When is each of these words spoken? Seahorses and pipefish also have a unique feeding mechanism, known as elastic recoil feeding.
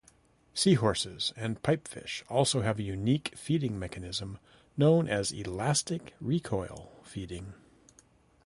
Seahorses 0.55 1.31
and 1.37 1.61
pipefish 1.61 2.23
also 2.27 2.61
have 2.61 2.79
a 2.79 2.81
unique 2.81 3.37
feeding 3.37 3.77
mechanism, 3.77 4.39
known 4.75 5.07
as 5.07 5.31
elastic 5.31 6.15
recoil 6.19 6.91
feeding. 7.03 7.53